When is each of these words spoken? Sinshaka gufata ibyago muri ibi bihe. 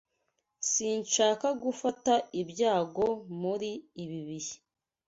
Sinshaka 0.71 1.47
gufata 1.63 2.13
ibyago 2.41 3.07
muri 3.41 3.71
ibi 4.03 4.19
bihe. 4.27 4.55